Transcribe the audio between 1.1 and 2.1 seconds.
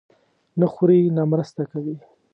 نه مرسته کوي.